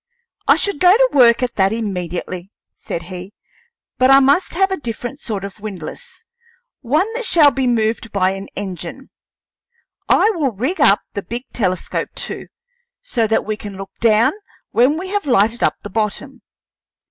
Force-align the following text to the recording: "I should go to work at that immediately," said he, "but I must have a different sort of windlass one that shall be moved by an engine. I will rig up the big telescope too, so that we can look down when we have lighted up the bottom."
"I 0.47 0.55
should 0.55 0.79
go 0.79 0.91
to 0.97 1.09
work 1.13 1.43
at 1.43 1.57
that 1.57 1.71
immediately," 1.71 2.51
said 2.73 3.03
he, 3.03 3.33
"but 3.99 4.09
I 4.09 4.19
must 4.19 4.55
have 4.55 4.71
a 4.71 4.77
different 4.77 5.19
sort 5.19 5.45
of 5.45 5.59
windlass 5.59 6.25
one 6.79 7.13
that 7.13 7.23
shall 7.23 7.51
be 7.51 7.67
moved 7.67 8.11
by 8.11 8.31
an 8.31 8.47
engine. 8.55 9.11
I 10.09 10.31
will 10.31 10.53
rig 10.53 10.81
up 10.81 11.01
the 11.13 11.21
big 11.21 11.43
telescope 11.53 12.09
too, 12.15 12.47
so 13.03 13.27
that 13.27 13.45
we 13.45 13.55
can 13.55 13.77
look 13.77 13.91
down 13.99 14.33
when 14.71 14.97
we 14.97 15.09
have 15.09 15.27
lighted 15.27 15.61
up 15.61 15.75
the 15.83 15.91
bottom." 15.91 16.41